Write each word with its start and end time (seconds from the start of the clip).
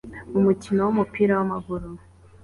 Umukino 0.37 0.79
wumupira 0.83 1.33
wamaguru 1.39 1.89